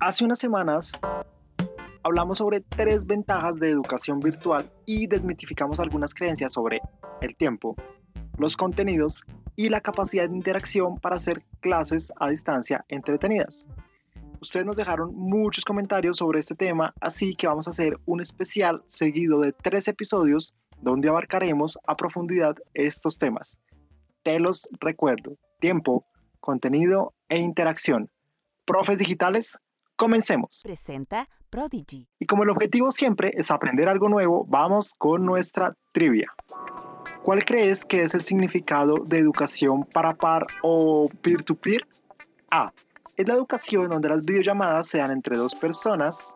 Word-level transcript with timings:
Hace 0.00 0.24
unas 0.24 0.38
semanas 0.38 0.98
hablamos 2.04 2.38
sobre 2.38 2.62
tres 2.62 3.04
ventajas 3.04 3.56
de 3.56 3.68
educación 3.68 4.18
virtual 4.18 4.72
y 4.86 5.06
desmitificamos 5.06 5.78
algunas 5.78 6.14
creencias 6.14 6.54
sobre 6.54 6.80
el 7.20 7.36
tiempo, 7.36 7.76
los 8.38 8.56
contenidos 8.56 9.26
y 9.56 9.68
la 9.68 9.82
capacidad 9.82 10.26
de 10.26 10.34
interacción 10.34 10.98
para 10.98 11.16
hacer 11.16 11.42
clases 11.60 12.10
a 12.16 12.30
distancia 12.30 12.82
entretenidas. 12.88 13.66
Ustedes 14.40 14.64
nos 14.64 14.78
dejaron 14.78 15.14
muchos 15.14 15.66
comentarios 15.66 16.16
sobre 16.16 16.40
este 16.40 16.54
tema, 16.54 16.94
así 17.02 17.34
que 17.34 17.46
vamos 17.46 17.66
a 17.66 17.70
hacer 17.70 17.98
un 18.06 18.22
especial 18.22 18.82
seguido 18.88 19.38
de 19.40 19.52
tres 19.52 19.86
episodios 19.86 20.54
donde 20.80 21.10
abarcaremos 21.10 21.78
a 21.86 21.94
profundidad 21.94 22.56
estos 22.72 23.18
temas. 23.18 23.58
Te 24.22 24.40
los 24.40 24.66
recuerdo, 24.80 25.36
tiempo, 25.58 26.06
contenido 26.40 27.12
e 27.28 27.38
interacción. 27.38 28.10
Profes 28.64 28.98
digitales, 28.98 29.58
Comencemos. 30.00 30.62
Presenta 30.64 31.28
Prodigy. 31.50 32.08
Y 32.18 32.24
como 32.24 32.44
el 32.44 32.48
objetivo 32.48 32.90
siempre 32.90 33.32
es 33.34 33.50
aprender 33.50 33.86
algo 33.86 34.08
nuevo, 34.08 34.46
vamos 34.48 34.94
con 34.96 35.26
nuestra 35.26 35.76
trivia. 35.92 36.26
¿Cuál 37.22 37.44
crees 37.44 37.84
que 37.84 38.00
es 38.04 38.14
el 38.14 38.24
significado 38.24 38.94
de 39.04 39.18
educación 39.18 39.84
para 39.84 40.14
par 40.14 40.46
o 40.62 41.06
peer-to-peer? 41.20 41.86
A. 42.50 42.72
Es 43.18 43.28
la 43.28 43.34
educación 43.34 43.90
donde 43.90 44.08
las 44.08 44.24
videollamadas 44.24 44.86
se 44.86 44.96
dan 44.96 45.10
entre 45.10 45.36
dos 45.36 45.54
personas. 45.54 46.34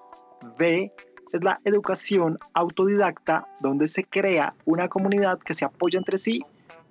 B. 0.59 0.93
Es 1.33 1.43
la 1.43 1.59
educación 1.65 2.37
autodidacta 2.53 3.49
donde 3.61 3.89
se 3.89 4.05
crea 4.05 4.55
una 4.67 4.89
comunidad 4.89 5.39
que 5.39 5.55
se 5.55 5.65
apoya 5.65 5.99
entre 5.99 6.19
sí, 6.19 6.45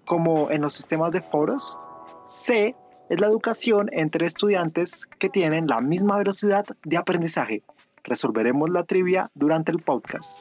como 0.05 0.49
en 0.49 0.62
los 0.62 0.74
sistemas 0.74 1.12
de 1.12 1.21
foros. 1.21 1.77
C 2.26 2.76
es 3.09 3.20
la 3.20 3.27
educación 3.27 3.89
entre 3.91 4.25
estudiantes 4.25 5.05
que 5.05 5.30
tienen 5.30 5.67
la 5.67 5.81
misma 5.81 6.17
velocidad 6.17 6.66
de 6.84 6.98
aprendizaje. 6.98 7.63
Resolveremos 8.03 8.70
la 8.70 8.84
trivia 8.84 9.29
durante 9.34 9.71
el 9.71 9.79
podcast. 9.79 10.40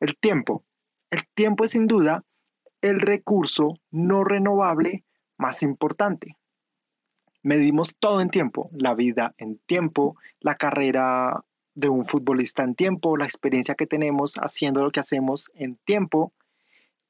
El 0.00 0.16
tiempo. 0.16 0.64
El 1.10 1.26
tiempo 1.34 1.64
es 1.64 1.72
sin 1.72 1.86
duda 1.86 2.24
el 2.80 3.00
recurso 3.00 3.78
no 3.90 4.24
renovable 4.24 5.04
más 5.38 5.62
importante. 5.62 6.36
Medimos 7.42 7.96
todo 7.98 8.20
en 8.20 8.30
tiempo, 8.30 8.70
la 8.72 8.94
vida 8.94 9.34
en 9.38 9.58
tiempo, 9.66 10.16
la 10.40 10.54
carrera 10.54 11.44
de 11.74 11.88
un 11.88 12.04
futbolista 12.04 12.62
en 12.62 12.74
tiempo, 12.74 13.16
la 13.16 13.24
experiencia 13.24 13.74
que 13.74 13.86
tenemos 13.86 14.36
haciendo 14.36 14.82
lo 14.82 14.90
que 14.90 15.00
hacemos 15.00 15.50
en 15.54 15.76
tiempo, 15.84 16.32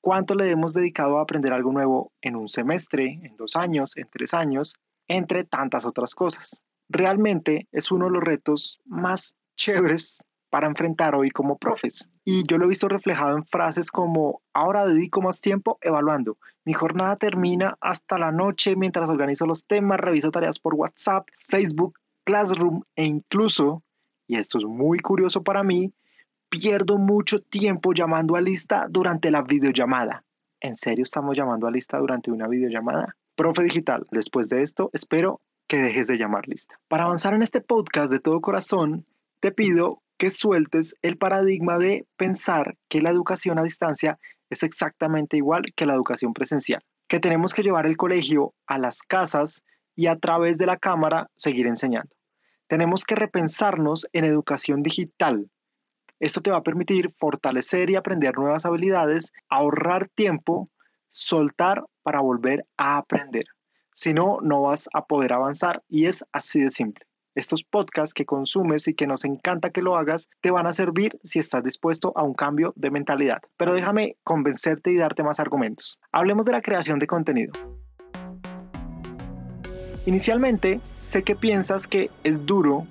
cuánto 0.05 0.35
le 0.35 0.51
hemos 0.51 0.75
dedicado 0.75 1.19
a 1.19 1.23
aprender 1.23 1.55
algo 1.55 1.73
nuevo 1.73 2.13
en 2.21 2.37
un 2.37 2.51
semestre, 2.51 3.21
en 3.23 3.39
dos 3.39 3.57
años, 3.57 3.97
en 3.97 4.07
tres 4.13 4.35
años, 4.35 4.77
entre 5.09 5.45
tantas 5.45 5.87
otras 5.87 6.15
cosas. 6.15 6.61
Realmente 6.91 7.69
es 7.73 7.91
uno 7.91 8.05
de 8.05 8.11
los 8.11 8.23
retos 8.23 8.83
más 8.85 9.35
chéveres 9.57 10.27
para 10.51 10.67
enfrentar 10.67 11.15
hoy 11.15 11.31
como 11.31 11.57
profes. 11.57 12.11
Y 12.23 12.43
yo 12.47 12.59
lo 12.59 12.67
he 12.67 12.69
visto 12.69 12.87
reflejado 12.87 13.35
en 13.35 13.45
frases 13.45 13.91
como, 13.91 14.43
ahora 14.53 14.85
dedico 14.85 15.23
más 15.23 15.41
tiempo 15.41 15.79
evaluando. 15.81 16.37
Mi 16.67 16.75
jornada 16.75 17.17
termina 17.17 17.79
hasta 17.81 18.19
la 18.19 18.31
noche 18.31 18.77
mientras 18.77 19.09
organizo 19.09 19.47
los 19.47 19.65
temas, 19.65 19.99
reviso 19.99 20.31
tareas 20.31 20.59
por 20.59 20.75
WhatsApp, 20.75 21.27
Facebook, 21.49 21.99
Classroom 22.25 22.83
e 22.95 23.07
incluso, 23.07 23.83
y 24.27 24.37
esto 24.37 24.59
es 24.59 24.65
muy 24.65 24.99
curioso 24.99 25.43
para 25.43 25.63
mí, 25.63 25.95
pierdo 26.55 26.99
mucho 26.99 27.41
tiempo 27.41 27.93
llamando 27.93 28.37
a 28.37 28.41
lista 28.41 28.87
durante 28.89 29.33
la 29.33 29.43
videollamada. 29.43 30.25
¿En 30.61 30.77
serio 30.77 31.03
estamos 31.03 31.37
llamando 31.37 31.67
a 31.67 31.71
lista 31.73 31.99
durante 31.99 32.31
una 32.31 32.47
videollamada? 32.47 33.17
Profe 33.35 33.65
Digital, 33.65 34.07
después 34.13 34.49
de 34.49 34.63
esto, 34.63 34.89
espero 34.93 35.41
que 35.67 35.79
dejes 35.79 36.07
de 36.07 36.17
llamar 36.17 36.47
lista. 36.47 36.79
Para 36.87 37.05
avanzar 37.05 37.35
en 37.35 37.43
este 37.43 37.61
podcast 37.61 38.13
de 38.13 38.21
todo 38.21 38.41
corazón, 38.41 39.05
te 39.41 39.51
pido 39.51 40.01
que 40.17 40.31
sueltes 40.31 40.95
el 41.03 41.17
paradigma 41.17 41.77
de 41.79 42.07
pensar 42.17 42.77
que 42.89 43.03
la 43.03 43.11
educación 43.11 43.59
a 43.59 43.65
distancia 43.65 44.21
es 44.49 44.63
exactamente 44.63 45.37
igual 45.37 45.65
que 45.75 45.87
la 45.87 45.95
educación 45.95 46.35
presencial, 46.35 46.85
que 47.09 47.19
tenemos 47.19 47.53
que 47.53 47.65
llevar 47.65 47.85
el 47.87 47.97
colegio 47.97 48.55
a 48.69 48.79
las 48.79 49.03
casas 49.03 49.65
y 49.97 50.07
a 50.07 50.17
través 50.21 50.57
de 50.57 50.67
la 50.67 50.77
cámara 50.77 51.29
seguir 51.35 51.67
enseñando. 51.67 52.15
Tenemos 52.69 53.05
que 53.05 53.17
repensarnos 53.17 54.07
en 54.13 54.25
educación 54.25 54.85
digital, 54.85 55.51
esto 56.21 56.41
te 56.41 56.51
va 56.51 56.59
a 56.59 56.63
permitir 56.63 57.13
fortalecer 57.19 57.91
y 57.91 57.97
aprender 57.97 58.37
nuevas 58.39 58.67
habilidades, 58.67 59.33
ahorrar 59.49 60.09
tiempo, 60.15 60.69
soltar 61.09 61.85
para 62.03 62.21
volver 62.21 62.67
a 62.77 62.99
aprender. 62.99 63.45
Si 63.93 64.13
no, 64.13 64.39
no 64.43 64.63
vas 64.63 64.89
a 64.93 65.05
poder 65.07 65.33
avanzar 65.33 65.83
y 65.89 66.07
es 66.07 66.25
así 66.33 66.61
de 66.61 66.71
simple. 66.71 67.07
Estos 67.35 67.65
podcasts 67.65 68.15
que 68.15 68.27
consumes 68.27 68.87
y 68.87 68.95
que 68.95 69.09
nos 69.09 69.25
encanta 69.25 69.71
que 69.71 69.83
lo 69.83 69.97
hagas 69.97 70.29
te 70.41 70.53
van 70.53 70.67
a 70.67 70.73
servir 70.73 71.19
si 71.25 71.41
estás 71.41 71.65
dispuesto 71.65 72.13
a 72.17 72.23
un 72.23 72.35
cambio 72.35 72.73
de 72.77 72.93
mentalidad. 72.93 73.43
Pero 73.57 73.75
déjame 73.75 74.17
convencerte 74.23 74.93
y 74.93 74.97
darte 74.97 75.25
más 75.25 75.41
argumentos. 75.41 76.01
Hablemos 76.13 76.47
de 76.47 76.53
la 76.53 76.63
creación 76.63 77.01
de 77.01 77.09
contenido. 77.09 77.53
Inicialmente, 80.07 80.81
sé 80.95 81.23
que 81.23 81.35
piensas 81.35 81.89
que 81.89 82.11
es 82.23 82.45
duro 82.47 82.87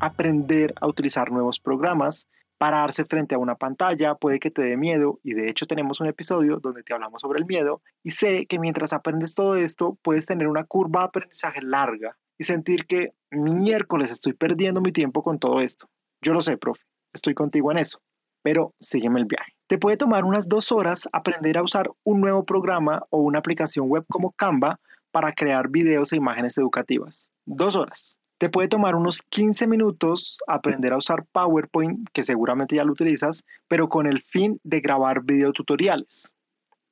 aprender 0.00 0.74
a 0.80 0.88
utilizar 0.88 1.30
nuevos 1.30 1.60
programas, 1.60 2.26
pararse 2.58 3.04
frente 3.04 3.34
a 3.34 3.38
una 3.38 3.56
pantalla 3.56 4.14
puede 4.14 4.38
que 4.38 4.50
te 4.50 4.62
dé 4.62 4.76
miedo 4.76 5.20
y 5.22 5.34
de 5.34 5.48
hecho 5.48 5.66
tenemos 5.66 6.00
un 6.00 6.06
episodio 6.06 6.60
donde 6.60 6.82
te 6.82 6.94
hablamos 6.94 7.22
sobre 7.22 7.38
el 7.38 7.46
miedo 7.46 7.82
y 8.02 8.10
sé 8.10 8.46
que 8.46 8.58
mientras 8.58 8.92
aprendes 8.92 9.34
todo 9.34 9.56
esto 9.56 9.98
puedes 10.02 10.26
tener 10.26 10.48
una 10.48 10.64
curva 10.64 11.00
de 11.00 11.06
aprendizaje 11.06 11.60
larga 11.62 12.16
y 12.38 12.44
sentir 12.44 12.86
que 12.86 13.12
miércoles 13.30 14.10
estoy 14.10 14.32
perdiendo 14.32 14.80
mi 14.80 14.92
tiempo 14.92 15.22
con 15.22 15.38
todo 15.38 15.60
esto. 15.60 15.88
Yo 16.20 16.32
lo 16.32 16.40
sé, 16.40 16.56
profe, 16.56 16.84
estoy 17.12 17.34
contigo 17.34 17.70
en 17.70 17.78
eso, 17.78 18.00
pero 18.42 18.74
sígueme 18.80 19.20
el 19.20 19.26
viaje. 19.26 19.52
Te 19.66 19.78
puede 19.78 19.96
tomar 19.96 20.24
unas 20.24 20.48
dos 20.48 20.72
horas 20.72 21.08
aprender 21.12 21.58
a 21.58 21.62
usar 21.62 21.90
un 22.02 22.20
nuevo 22.20 22.44
programa 22.44 23.02
o 23.10 23.18
una 23.18 23.38
aplicación 23.38 23.88
web 23.88 24.04
como 24.08 24.32
Canva 24.32 24.80
para 25.10 25.32
crear 25.32 25.68
videos 25.68 26.12
e 26.12 26.16
imágenes 26.16 26.58
educativas. 26.58 27.30
Dos 27.46 27.76
horas. 27.76 28.16
Te 28.44 28.50
puede 28.50 28.68
tomar 28.68 28.94
unos 28.94 29.22
15 29.22 29.66
minutos 29.66 30.38
aprender 30.46 30.92
a 30.92 30.98
usar 30.98 31.24
PowerPoint, 31.32 32.06
que 32.12 32.22
seguramente 32.22 32.76
ya 32.76 32.84
lo 32.84 32.92
utilizas, 32.92 33.42
pero 33.68 33.88
con 33.88 34.06
el 34.06 34.20
fin 34.20 34.60
de 34.62 34.80
grabar 34.80 35.22
videotutoriales. 35.24 36.34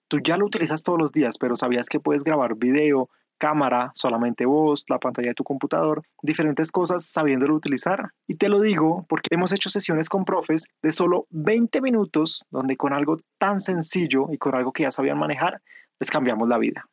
Tú 0.08 0.20
ya 0.24 0.38
lo 0.38 0.46
utilizas 0.46 0.82
todos 0.82 0.98
los 0.98 1.12
días, 1.12 1.36
pero 1.36 1.54
¿sabías 1.54 1.90
que 1.90 2.00
puedes 2.00 2.24
grabar 2.24 2.54
video, 2.54 3.10
cámara, 3.36 3.90
solamente 3.92 4.46
voz, 4.46 4.84
la 4.88 4.98
pantalla 4.98 5.28
de 5.28 5.34
tu 5.34 5.44
computador, 5.44 6.02
diferentes 6.22 6.72
cosas 6.72 7.04
sabiéndolo 7.04 7.54
utilizar? 7.54 8.12
Y 8.26 8.36
te 8.36 8.48
lo 8.48 8.58
digo 8.58 9.04
porque 9.06 9.28
hemos 9.30 9.52
hecho 9.52 9.68
sesiones 9.68 10.08
con 10.08 10.24
profes 10.24 10.68
de 10.80 10.90
solo 10.90 11.26
20 11.28 11.82
minutos 11.82 12.46
donde 12.50 12.78
con 12.78 12.94
algo 12.94 13.18
tan 13.36 13.60
sencillo 13.60 14.28
y 14.32 14.38
con 14.38 14.54
algo 14.54 14.72
que 14.72 14.84
ya 14.84 14.90
sabían 14.90 15.18
manejar, 15.18 15.60
les 16.00 16.10
cambiamos 16.10 16.48
la 16.48 16.56
vida. 16.56 16.88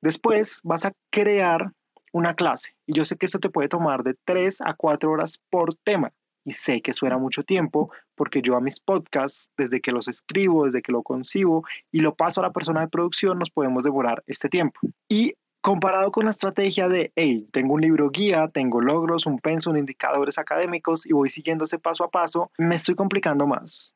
Después 0.00 0.58
vas 0.64 0.86
a 0.86 0.92
crear 1.08 1.70
una 2.16 2.34
clase. 2.34 2.74
Y 2.86 2.96
yo 2.96 3.04
sé 3.04 3.16
que 3.16 3.26
esto 3.26 3.38
te 3.38 3.50
puede 3.50 3.68
tomar 3.68 4.02
de 4.02 4.16
3 4.24 4.62
a 4.62 4.74
4 4.74 5.10
horas 5.10 5.42
por 5.50 5.74
tema. 5.74 6.12
Y 6.44 6.52
sé 6.52 6.80
que 6.80 6.92
suena 6.92 7.18
mucho 7.18 7.42
tiempo 7.42 7.92
porque 8.14 8.40
yo 8.40 8.56
a 8.56 8.60
mis 8.60 8.80
podcasts, 8.80 9.50
desde 9.58 9.80
que 9.80 9.92
los 9.92 10.08
escribo, 10.08 10.64
desde 10.64 10.80
que 10.80 10.92
lo 10.92 11.02
concibo 11.02 11.64
y 11.92 12.00
lo 12.00 12.14
paso 12.14 12.40
a 12.40 12.44
la 12.44 12.52
persona 12.52 12.80
de 12.80 12.88
producción, 12.88 13.38
nos 13.38 13.50
podemos 13.50 13.84
devorar 13.84 14.22
este 14.26 14.48
tiempo. 14.48 14.80
Y 15.08 15.34
comparado 15.60 16.10
con 16.10 16.24
la 16.24 16.30
estrategia 16.30 16.88
de, 16.88 17.12
hey, 17.16 17.48
tengo 17.52 17.74
un 17.74 17.82
libro 17.82 18.08
guía, 18.08 18.48
tengo 18.48 18.80
logros, 18.80 19.26
un 19.26 19.38
pensum, 19.38 19.76
indicadores 19.76 20.38
académicos 20.38 21.04
y 21.04 21.12
voy 21.12 21.28
siguiendo 21.28 21.64
ese 21.64 21.78
paso 21.78 22.04
a 22.04 22.08
paso, 22.08 22.50
me 22.56 22.76
estoy 22.76 22.94
complicando 22.94 23.46
más. 23.46 23.92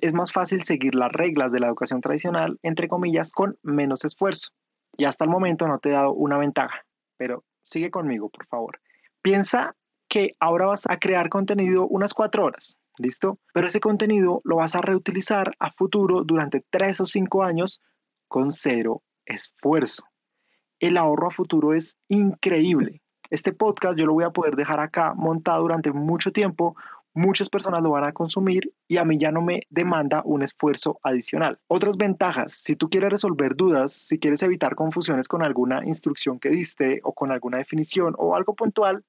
Es 0.00 0.12
más 0.12 0.30
fácil 0.30 0.62
seguir 0.62 0.94
las 0.94 1.10
reglas 1.10 1.50
de 1.50 1.58
la 1.58 1.66
educación 1.66 2.00
tradicional, 2.00 2.58
entre 2.62 2.86
comillas, 2.86 3.32
con 3.32 3.56
menos 3.62 4.04
esfuerzo. 4.04 4.50
Y 4.96 5.06
hasta 5.06 5.24
el 5.24 5.30
momento 5.30 5.66
no 5.66 5.78
te 5.78 5.88
he 5.88 5.92
dado 5.92 6.12
una 6.12 6.38
ventaja, 6.38 6.84
pero 7.16 7.42
sigue 7.64 7.90
conmigo, 7.90 8.28
por 8.28 8.46
favor. 8.46 8.80
Piensa 9.22 9.74
que 10.08 10.36
ahora 10.38 10.66
vas 10.66 10.84
a 10.88 10.98
crear 10.98 11.28
contenido 11.28 11.88
unas 11.88 12.14
cuatro 12.14 12.44
horas, 12.44 12.78
¿listo? 12.98 13.40
Pero 13.52 13.66
ese 13.66 13.80
contenido 13.80 14.40
lo 14.44 14.56
vas 14.56 14.76
a 14.76 14.80
reutilizar 14.80 15.52
a 15.58 15.72
futuro 15.72 16.22
durante 16.22 16.64
tres 16.70 17.00
o 17.00 17.06
cinco 17.06 17.42
años 17.42 17.80
con 18.28 18.52
cero 18.52 19.02
esfuerzo. 19.26 20.04
El 20.78 20.96
ahorro 20.96 21.28
a 21.28 21.30
futuro 21.30 21.72
es 21.72 21.96
increíble. 22.08 23.00
Este 23.30 23.52
podcast 23.52 23.98
yo 23.98 24.06
lo 24.06 24.12
voy 24.12 24.24
a 24.24 24.30
poder 24.30 24.54
dejar 24.54 24.80
acá 24.80 25.14
montado 25.14 25.62
durante 25.62 25.92
mucho 25.92 26.30
tiempo 26.30 26.76
muchas 27.14 27.48
personas 27.48 27.82
lo 27.82 27.90
van 27.90 28.04
a 28.04 28.12
consumir 28.12 28.74
y 28.88 28.96
a 28.98 29.04
mí 29.04 29.18
ya 29.18 29.30
no 29.30 29.40
me 29.40 29.62
demanda 29.70 30.22
un 30.24 30.42
esfuerzo 30.42 30.98
adicional. 31.02 31.58
Otras 31.68 31.96
ventajas, 31.96 32.52
si 32.52 32.74
tú 32.74 32.90
quieres 32.90 33.10
resolver 33.10 33.54
dudas, 33.54 33.92
si 33.92 34.18
quieres 34.18 34.42
evitar 34.42 34.74
confusiones 34.74 35.28
con 35.28 35.42
alguna 35.42 35.84
instrucción 35.86 36.38
que 36.38 36.50
diste 36.50 37.00
o 37.04 37.12
con 37.12 37.30
alguna 37.30 37.58
definición 37.58 38.14
o 38.18 38.34
algo 38.34 38.54
puntual, 38.54 39.04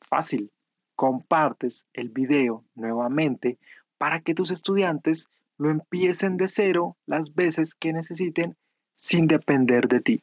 fácil, 0.00 0.50
compartes 0.96 1.86
el 1.92 2.08
video 2.08 2.64
nuevamente 2.74 3.58
para 3.98 4.20
que 4.20 4.34
tus 4.34 4.50
estudiantes 4.50 5.28
lo 5.58 5.68
empiecen 5.68 6.38
de 6.38 6.48
cero 6.48 6.96
las 7.06 7.34
veces 7.34 7.74
que 7.74 7.92
necesiten 7.92 8.56
sin 8.96 9.26
depender 9.26 9.88
de 9.88 10.00
ti. 10.00 10.22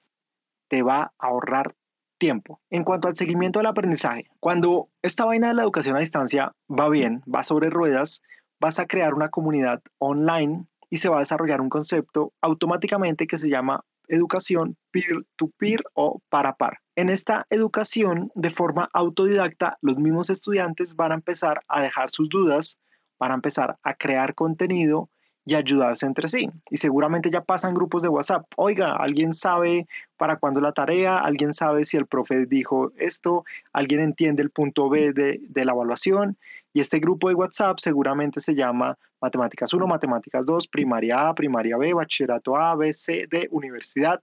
Te 0.68 0.82
va 0.82 1.04
a 1.04 1.14
ahorrar 1.20 1.76
tiempo. 2.18 2.62
En 2.70 2.84
cuanto 2.84 3.08
al 3.08 3.16
seguimiento 3.16 3.60
del 3.60 3.68
aprendizaje, 3.68 4.30
cuando 4.40 4.90
esta 5.02 5.26
vaina 5.26 5.50
de 5.50 5.54
la 5.54 5.64
educación 5.64 5.96
a 5.96 6.00
distancia 6.00 6.54
va 6.70 6.90
bien, 6.90 7.22
va 7.34 7.44
sobre 7.44 7.70
ruedas, 7.70 8.22
vas 8.60 8.80
a 8.80 8.88
crear 8.88 9.14
una 9.14 9.30
comunidad 9.30 9.82
online 10.00 10.66
y 10.90 10.98
se 10.98 11.10
va 11.10 11.18
a 11.18 11.20
desarrollar 11.20 11.62
un 11.62 11.70
concepto 11.70 12.34
automáticamente 12.42 13.28
que 13.28 13.38
se 13.38 13.50
llama 13.50 13.84
educación 14.08 14.78
peer-to-peer 14.92 15.84
o 15.94 16.22
para 16.30 16.56
par. 16.56 16.80
En 16.96 17.10
esta 17.10 17.46
educación, 17.50 18.32
de 18.36 18.50
forma 18.50 18.90
autodidacta, 18.94 19.78
los 19.82 19.98
mismos 19.98 20.30
estudiantes 20.30 20.96
van 20.96 21.12
a 21.12 21.16
empezar 21.16 21.62
a 21.68 21.82
dejar 21.82 22.10
sus 22.10 22.30
dudas, 22.30 22.80
van 23.20 23.32
a 23.32 23.36
empezar 23.36 23.78
a 23.84 23.96
crear 23.96 24.34
contenido 24.34 25.10
y 25.48 25.56
ayudarse 25.56 26.06
entre 26.06 26.28
sí. 26.28 26.50
Y 26.70 26.76
seguramente 26.76 27.32
ya 27.32 27.40
pasan 27.40 27.74
grupos 27.74 28.02
de 28.02 28.10
WhatsApp. 28.10 28.46
Oiga, 28.58 28.98
alguien 28.98 29.34
sabe 29.34 29.88
para 30.18 30.36
cuándo 30.36 30.60
la 30.60 30.74
tarea, 30.74 31.20
alguien 31.20 31.54
sabe 31.54 31.86
si 31.86 31.96
el 31.96 32.06
profe 32.06 32.46
dijo 32.46 32.92
esto, 32.98 33.46
alguien 33.72 34.02
entiende 34.02 34.44
el 34.44 34.50
punto 34.50 34.90
B 34.90 35.14
de, 35.14 35.40
de 35.48 35.66
la 35.66 35.72
evaluación. 35.72 36.38
Y 36.74 36.82
este 36.82 37.00
grupo 37.00 37.30
de 37.30 37.36
WhatsApp 37.36 37.80
seguramente 37.80 38.42
se 38.42 38.56
llama 38.56 38.98
Matemáticas 39.22 39.74
1, 39.74 39.88
Matemáticas 39.88 40.46
2, 40.46 40.68
Primaria 40.68 41.30
A, 41.30 41.34
Primaria 41.34 41.78
B, 41.78 41.94
Bachillerato 41.94 42.58
A, 42.58 42.76
B, 42.76 42.94
C, 42.94 43.26
D, 43.32 43.48
Universidad 43.50 44.20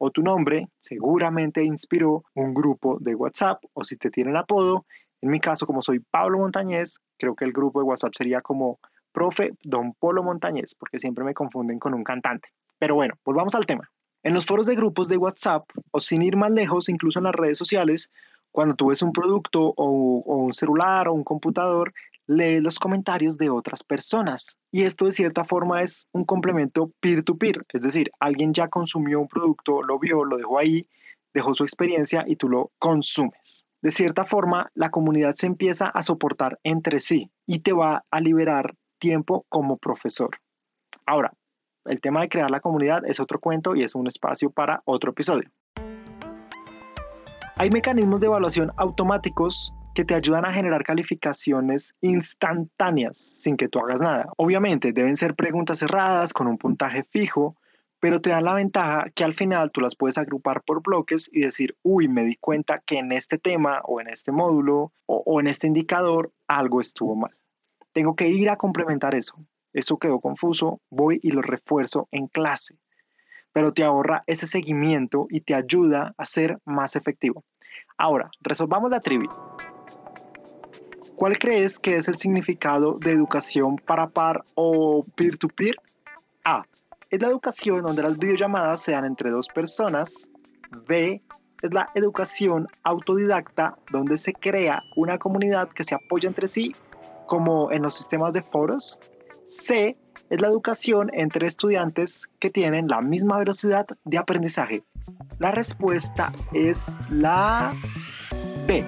o 0.00 0.12
tu 0.12 0.22
nombre 0.22 0.68
seguramente 0.78 1.64
inspiró 1.64 2.22
un 2.34 2.54
grupo 2.54 2.98
de 3.00 3.16
WhatsApp 3.16 3.64
o 3.72 3.82
si 3.82 3.96
te 3.96 4.10
tienen 4.10 4.36
apodo, 4.36 4.86
en 5.20 5.30
mi 5.30 5.40
caso 5.40 5.66
como 5.66 5.82
soy 5.82 5.98
Pablo 5.98 6.38
Montañez, 6.38 7.00
creo 7.18 7.34
que 7.34 7.44
el 7.44 7.52
grupo 7.52 7.80
de 7.80 7.86
WhatsApp 7.86 8.14
sería 8.16 8.40
como 8.40 8.78
profe 9.18 9.50
Don 9.64 9.94
Polo 9.94 10.22
Montañez, 10.22 10.76
porque 10.76 11.00
siempre 11.00 11.24
me 11.24 11.34
confunden 11.34 11.80
con 11.80 11.92
un 11.92 12.04
cantante. 12.04 12.50
Pero 12.78 12.94
bueno, 12.94 13.14
volvamos 13.24 13.56
al 13.56 13.66
tema. 13.66 13.90
En 14.22 14.32
los 14.32 14.46
foros 14.46 14.68
de 14.68 14.76
grupos 14.76 15.08
de 15.08 15.16
WhatsApp, 15.16 15.68
o 15.90 15.98
sin 15.98 16.22
ir 16.22 16.36
más 16.36 16.52
lejos, 16.52 16.88
incluso 16.88 17.18
en 17.18 17.24
las 17.24 17.34
redes 17.34 17.58
sociales, 17.58 18.12
cuando 18.52 18.76
tú 18.76 18.90
ves 18.90 19.02
un 19.02 19.12
producto 19.12 19.74
o, 19.76 20.22
un 20.24 20.52
celular 20.52 21.08
o 21.08 21.14
un 21.14 21.24
computador, 21.24 21.92
lee 22.28 22.60
los 22.60 22.78
comentarios 22.78 23.36
de 23.38 23.50
otras 23.50 23.82
personas. 23.82 24.56
Y 24.70 24.84
esto 24.84 25.06
de 25.06 25.10
cierta 25.10 25.42
forma 25.42 25.82
es 25.82 26.06
un 26.12 26.24
complemento 26.24 26.92
peer-to-peer, 27.00 27.64
es 27.72 27.82
decir, 27.82 28.12
alguien 28.20 28.54
ya 28.54 28.68
consumió 28.68 29.18
un 29.18 29.26
producto, 29.26 29.82
lo 29.82 29.98
vio, 29.98 30.24
lo 30.24 30.36
dejó 30.36 30.60
ahí, 30.60 30.86
dejó 31.34 31.54
su 31.54 31.64
experiencia 31.64 32.22
y 32.24 32.36
tú 32.36 32.48
lo 32.48 32.70
consumes. 32.78 33.64
De 33.82 33.90
cierta 33.90 34.24
forma, 34.24 34.70
la 34.74 34.90
comunidad 34.90 35.34
se 35.34 35.48
empieza 35.48 35.88
a 35.88 36.02
soportar 36.02 36.60
entre 36.62 37.00
sí 37.00 37.32
y 37.46 37.60
te 37.60 37.72
va 37.72 38.04
a 38.12 38.20
liberar 38.20 38.76
tiempo 38.98 39.46
como 39.48 39.76
profesor. 39.76 40.30
Ahora, 41.06 41.32
el 41.84 42.00
tema 42.00 42.20
de 42.20 42.28
crear 42.28 42.50
la 42.50 42.60
comunidad 42.60 43.04
es 43.06 43.20
otro 43.20 43.40
cuento 43.40 43.74
y 43.74 43.82
es 43.82 43.94
un 43.94 44.06
espacio 44.06 44.50
para 44.50 44.82
otro 44.84 45.12
episodio. 45.12 45.50
Hay 47.56 47.70
mecanismos 47.70 48.20
de 48.20 48.26
evaluación 48.26 48.72
automáticos 48.76 49.74
que 49.94 50.04
te 50.04 50.14
ayudan 50.14 50.44
a 50.44 50.52
generar 50.52 50.84
calificaciones 50.84 51.92
instantáneas 52.00 53.18
sin 53.18 53.56
que 53.56 53.68
tú 53.68 53.80
hagas 53.80 54.00
nada. 54.00 54.28
Obviamente 54.36 54.92
deben 54.92 55.16
ser 55.16 55.34
preguntas 55.34 55.80
cerradas 55.80 56.32
con 56.32 56.46
un 56.46 56.56
puntaje 56.56 57.02
fijo, 57.02 57.56
pero 57.98 58.20
te 58.20 58.30
dan 58.30 58.44
la 58.44 58.54
ventaja 58.54 59.06
que 59.12 59.24
al 59.24 59.34
final 59.34 59.72
tú 59.72 59.80
las 59.80 59.96
puedes 59.96 60.18
agrupar 60.18 60.62
por 60.62 60.82
bloques 60.82 61.28
y 61.32 61.40
decir, 61.40 61.76
uy, 61.82 62.06
me 62.06 62.22
di 62.22 62.36
cuenta 62.36 62.78
que 62.78 62.98
en 62.98 63.10
este 63.10 63.38
tema 63.38 63.80
o 63.84 64.00
en 64.00 64.08
este 64.08 64.30
módulo 64.30 64.92
o, 65.06 65.22
o 65.26 65.40
en 65.40 65.48
este 65.48 65.66
indicador 65.66 66.30
algo 66.46 66.80
estuvo 66.80 67.16
mal. 67.16 67.34
Tengo 67.98 68.14
que 68.14 68.28
ir 68.28 68.48
a 68.48 68.54
complementar 68.54 69.16
eso. 69.16 69.34
Eso 69.72 69.98
quedó 69.98 70.20
confuso, 70.20 70.80
voy 70.88 71.18
y 71.20 71.32
lo 71.32 71.42
refuerzo 71.42 72.06
en 72.12 72.28
clase. 72.28 72.78
Pero 73.52 73.72
te 73.72 73.82
ahorra 73.82 74.22
ese 74.28 74.46
seguimiento 74.46 75.26
y 75.28 75.40
te 75.40 75.52
ayuda 75.56 76.14
a 76.16 76.24
ser 76.24 76.60
más 76.64 76.94
efectivo. 76.94 77.42
Ahora, 77.96 78.30
resolvamos 78.38 78.92
la 78.92 79.00
trivia. 79.00 79.28
¿Cuál 81.16 81.40
crees 81.40 81.80
que 81.80 81.96
es 81.96 82.06
el 82.06 82.18
significado 82.18 83.00
de 83.00 83.10
educación 83.10 83.74
para 83.84 84.10
par 84.10 84.44
o 84.54 85.04
peer-to-peer? 85.16 85.74
A. 86.44 86.62
Es 87.10 87.20
la 87.20 87.26
educación 87.26 87.82
donde 87.82 88.04
las 88.04 88.16
videollamadas 88.16 88.80
se 88.80 88.92
dan 88.92 89.06
entre 89.06 89.32
dos 89.32 89.48
personas. 89.48 90.30
B. 90.86 91.20
Es 91.62 91.74
la 91.74 91.88
educación 91.96 92.68
autodidacta 92.84 93.76
donde 93.90 94.18
se 94.18 94.34
crea 94.34 94.84
una 94.94 95.18
comunidad 95.18 95.68
que 95.68 95.82
se 95.82 95.96
apoya 95.96 96.28
entre 96.28 96.46
sí 96.46 96.76
como 97.28 97.70
en 97.70 97.82
los 97.82 97.94
sistemas 97.94 98.32
de 98.32 98.42
foros. 98.42 98.98
C 99.46 99.96
es 100.30 100.40
la 100.40 100.48
educación 100.48 101.10
entre 101.12 101.46
estudiantes 101.46 102.26
que 102.40 102.50
tienen 102.50 102.88
la 102.88 103.00
misma 103.00 103.38
velocidad 103.38 103.86
de 104.04 104.18
aprendizaje. 104.18 104.82
La 105.38 105.52
respuesta 105.52 106.32
es 106.52 106.98
la 107.10 107.72
B. 108.66 108.84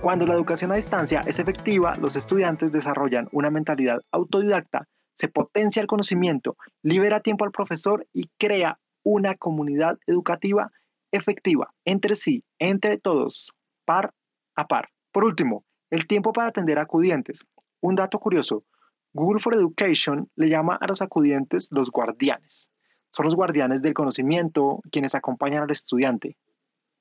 Cuando 0.00 0.26
la 0.26 0.34
educación 0.34 0.72
a 0.72 0.74
distancia 0.74 1.20
es 1.26 1.38
efectiva, 1.38 1.94
los 1.94 2.16
estudiantes 2.16 2.72
desarrollan 2.72 3.28
una 3.30 3.50
mentalidad 3.50 4.00
autodidacta, 4.10 4.88
se 5.14 5.28
potencia 5.28 5.80
el 5.80 5.86
conocimiento, 5.86 6.56
libera 6.82 7.20
tiempo 7.20 7.44
al 7.44 7.52
profesor 7.52 8.06
y 8.12 8.28
crea 8.36 8.80
una 9.04 9.36
comunidad 9.36 9.98
educativa 10.06 10.72
efectiva 11.12 11.72
entre 11.84 12.16
sí, 12.16 12.42
entre 12.58 12.98
todos, 12.98 13.52
par 13.84 14.12
a 14.56 14.66
par. 14.66 14.88
Por 15.12 15.24
último, 15.24 15.64
el 15.90 16.06
tiempo 16.06 16.32
para 16.32 16.48
atender 16.48 16.78
a 16.78 16.82
acudientes. 16.82 17.44
Un 17.82 17.96
dato 17.96 18.20
curioso, 18.20 18.64
Google 19.12 19.40
for 19.40 19.54
Education 19.54 20.30
le 20.36 20.48
llama 20.48 20.78
a 20.80 20.86
los 20.86 21.02
acudientes 21.02 21.68
los 21.72 21.90
guardianes. 21.90 22.70
Son 23.10 23.26
los 23.26 23.34
guardianes 23.34 23.82
del 23.82 23.92
conocimiento, 23.92 24.80
quienes 24.92 25.16
acompañan 25.16 25.64
al 25.64 25.70
estudiante. 25.72 26.36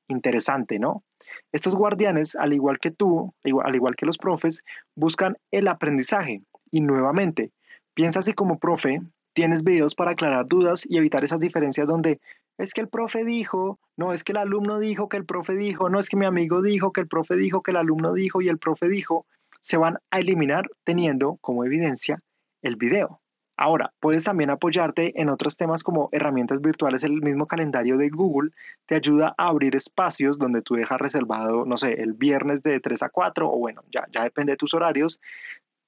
Interesante, 0.07 0.80
¿no? 0.80 1.04
Estos 1.51 1.75
guardianes, 1.75 2.36
al 2.36 2.54
igual 2.54 2.80
que 2.80 2.89
tú, 2.89 3.31
al 3.63 3.75
igual 3.75 3.95
que 3.95 4.07
los 4.07 4.18
profes, 4.18 4.63
buscan 4.95 5.38
el 5.51 5.68
aprendizaje. 5.68 6.42
Y 6.72 6.81
nuevamente, 6.81 7.51
piensa 7.94 8.24
si 8.24 8.33
como 8.33 8.57
profe 8.57 9.01
tienes 9.33 9.63
videos 9.63 9.94
para 9.94 10.12
aclarar 10.12 10.48
dudas 10.48 10.83
y 10.89 10.98
evitar 10.98 11.24
esas 11.24 11.39
diferencias 11.39 11.88
donde 11.88 12.19
es 12.57 12.74
que 12.74 12.81
el 12.81 12.89
profe 12.89 13.24
dijo, 13.24 13.80
no 13.98 14.13
es 14.13 14.24
que 14.24 14.31
el 14.31 14.39
alumno 14.39 14.80
dijo 14.80 15.10
que 15.10 15.18
el 15.18 15.25
profe 15.25 15.54
dijo, 15.54 15.89
no 15.89 16.00
es 16.00 16.10
que 16.10 16.18
mi 16.18 16.25
amigo 16.25 16.63
dijo 16.63 16.92
que 16.92 17.01
el 17.01 17.07
profe 17.07 17.36
dijo 17.36 17.62
que 17.62 17.69
el 17.69 17.78
alumno 17.78 18.13
dijo 18.13 18.42
y 18.42 18.50
el 18.50 18.57
profe 18.57 18.89
dijo 18.89 19.28
se 19.62 19.78
van 19.78 19.98
a 20.10 20.19
eliminar 20.19 20.69
teniendo 20.84 21.38
como 21.42 21.63
evidencia 21.63 22.22
el 22.62 22.75
video. 22.75 23.22
Ahora, 23.58 23.94
puedes 24.00 24.24
también 24.24 24.50
apoyarte 24.50 25.22
en 25.22 25.30
otros 25.30 25.56
temas 25.56 25.84
como 25.84 26.10
herramientas 26.12 26.62
virtuales. 26.62 27.04
El 27.04 27.22
mismo 27.22 27.46
calendario 27.46 27.96
de 27.96 28.10
Google 28.10 28.50
te 28.88 28.96
ayuda 28.96 29.36
a 29.38 29.50
abrir 29.50 29.75
espacios 29.75 30.40
donde 30.40 30.63
tú 30.63 30.74
dejas 30.74 31.00
reservado, 31.00 31.63
no 31.66 31.78
sé, 31.78 32.02
el 32.02 32.13
viernes 32.13 32.63
de 32.63 32.80
3 32.80 33.04
a 33.04 33.10
4 33.10 33.48
o 33.48 33.60
bueno, 33.60 33.84
ya, 33.92 34.08
ya 34.12 34.24
depende 34.24 34.54
de 34.54 34.58
tus 34.58 34.74
horarios. 34.74 35.19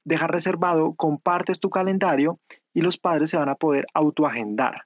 Dejas 0.05 0.29
reservado, 0.29 0.93
compartes 0.93 1.59
tu 1.59 1.71
calendario 1.71 2.39
y 2.75 2.81
los 2.81 2.99
padres 2.99 3.31
se 3.31 3.37
van 3.37 3.49
a 3.49 3.55
poder 3.55 3.87
autoagendar. 3.95 4.83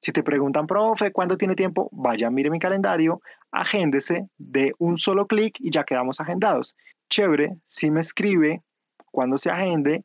Si 0.00 0.10
te 0.10 0.22
preguntan, 0.22 0.66
profe, 0.66 1.12
¿cuándo 1.12 1.36
tiene 1.36 1.54
tiempo? 1.54 1.90
Vaya, 1.92 2.30
mire 2.30 2.48
mi 2.48 2.58
calendario, 2.58 3.20
agéndese 3.50 4.28
de 4.38 4.72
un 4.78 4.96
solo 4.96 5.26
clic 5.26 5.56
y 5.60 5.70
ya 5.70 5.84
quedamos 5.84 6.18
agendados 6.18 6.76
chévere 7.12 7.58
si 7.66 7.90
me 7.90 8.00
escribe 8.00 8.62
cuando 9.10 9.36
se 9.36 9.50
agende 9.50 10.04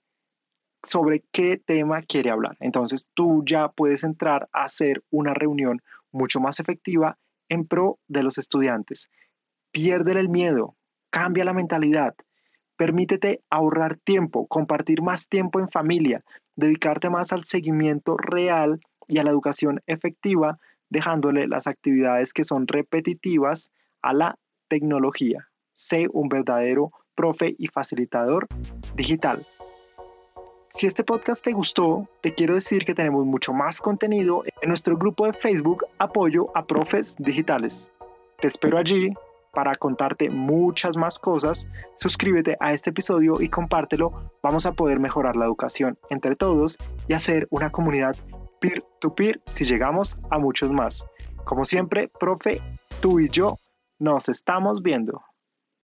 sobre 0.84 1.24
qué 1.32 1.58
tema 1.58 2.02
quiere 2.02 2.32
hablar. 2.32 2.58
Entonces 2.60 3.10
tú 3.14 3.44
ya 3.46 3.70
puedes 3.70 4.04
entrar 4.04 4.50
a 4.52 4.66
hacer 4.66 5.02
una 5.10 5.34
reunión 5.34 5.82
mucho 6.12 6.42
más 6.42 6.60
efectiva 6.60 7.18
en 7.48 7.66
pro 7.66 7.98
de 8.10 8.24
los 8.24 8.38
estudiantes. 8.38 9.10
Pierde 9.72 10.20
el 10.20 10.28
miedo, 10.28 10.76
cambia 11.10 11.46
la 11.46 11.54
mentalidad, 11.54 12.14
permítete 12.76 13.42
ahorrar 13.50 13.96
tiempo, 13.96 14.46
compartir 14.46 15.02
más 15.02 15.30
tiempo 15.30 15.62
en 15.62 15.70
familia, 15.70 16.26
dedicarte 16.58 17.10
más 17.10 17.32
al 17.32 17.46
seguimiento 17.46 18.18
real 18.18 18.82
y 19.08 19.20
a 19.20 19.24
la 19.24 19.30
educación 19.30 19.82
efectiva, 19.88 20.60
dejándole 20.90 21.48
las 21.48 21.68
actividades 21.68 22.34
que 22.34 22.44
son 22.44 22.68
repetitivas 22.68 23.72
a 24.02 24.14
la 24.14 24.38
tecnología 24.68 25.47
sé 25.78 26.08
un 26.12 26.28
verdadero 26.28 26.92
profe 27.16 27.56
y 27.58 27.68
facilitador 27.68 28.48
digital. 28.96 29.46
Si 30.74 30.86
este 30.86 31.04
podcast 31.04 31.44
te 31.44 31.54
gustó, 31.54 32.08
te 32.22 32.34
quiero 32.34 32.54
decir 32.54 32.86
que 32.86 32.94
tenemos 32.94 33.26
mucho 33.26 33.54
más 33.54 33.82
contenido 33.82 34.44
en 34.62 34.70
nuestro 34.70 34.98
grupo 34.98 35.26
de 35.26 35.34
Facebook 35.34 35.86
Apoyo 35.98 36.56
a 36.56 36.66
Profes 36.66 37.16
Digitales. 37.18 37.90
Te 38.38 38.48
espero 38.48 38.78
allí 38.78 39.14
para 39.54 39.74
contarte 39.74 40.30
muchas 40.30 40.96
más 40.98 41.18
cosas. 41.18 41.68
Suscríbete 41.98 42.58
a 42.60 42.74
este 42.74 42.92
episodio 42.92 43.42
y 43.42 43.50
compártelo. 43.50 44.32
Vamos 44.44 44.68
a 44.68 44.74
poder 44.74 45.00
mejorar 45.00 45.36
la 45.36 45.46
educación 45.46 45.98
entre 46.12 46.36
todos 46.36 46.78
y 47.08 47.14
hacer 47.14 47.48
una 47.50 47.72
comunidad 47.72 48.16
peer-to-peer 48.60 49.38
-peer 49.38 49.52
si 49.52 49.66
llegamos 49.66 50.20
a 50.30 50.38
muchos 50.38 50.72
más. 50.72 51.08
Como 51.44 51.66
siempre, 51.66 52.08
profe, 52.20 52.62
tú 53.02 53.20
y 53.20 53.30
yo 53.30 53.58
nos 53.98 54.30
estamos 54.30 54.84
viendo. 54.84 55.24